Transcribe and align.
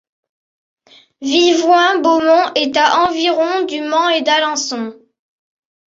Vivoin- 1.21 1.99
Beaumont 2.01 2.53
est 2.55 2.75
à 2.75 3.03
environ 3.07 3.65
du 3.67 3.81
Mans 3.81 4.09
et 4.09 4.23
d'Alençon. 4.23 4.97